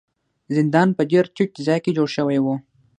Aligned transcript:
زندان 0.55 0.89
په 0.97 1.03
ډیر 1.11 1.25
ټیټ 1.35 1.51
ځای 1.67 1.79
کې 1.83 1.95
جوړ 1.97 2.07
شوی 2.15 2.39
و. 2.41 2.45